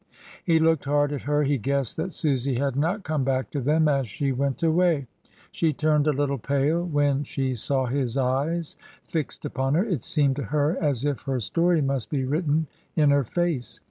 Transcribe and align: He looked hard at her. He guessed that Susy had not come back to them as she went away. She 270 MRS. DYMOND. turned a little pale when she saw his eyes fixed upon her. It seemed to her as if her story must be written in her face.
He 0.43 0.57
looked 0.57 0.85
hard 0.85 1.11
at 1.13 1.21
her. 1.29 1.43
He 1.43 1.59
guessed 1.59 1.95
that 1.97 2.11
Susy 2.11 2.55
had 2.55 2.75
not 2.75 3.03
come 3.03 3.23
back 3.23 3.51
to 3.51 3.61
them 3.61 3.87
as 3.87 4.07
she 4.07 4.31
went 4.31 4.63
away. 4.63 5.05
She 5.51 5.73
270 5.73 5.77
MRS. 5.77 5.77
DYMOND. 5.77 5.77
turned 5.77 6.07
a 6.17 6.19
little 6.19 6.39
pale 6.39 6.83
when 6.83 7.23
she 7.23 7.53
saw 7.53 7.85
his 7.85 8.17
eyes 8.17 8.75
fixed 9.03 9.45
upon 9.45 9.75
her. 9.75 9.85
It 9.85 10.03
seemed 10.03 10.37
to 10.37 10.45
her 10.45 10.75
as 10.83 11.05
if 11.05 11.21
her 11.25 11.39
story 11.39 11.81
must 11.83 12.09
be 12.09 12.25
written 12.25 12.65
in 12.95 13.11
her 13.11 13.23
face. 13.23 13.79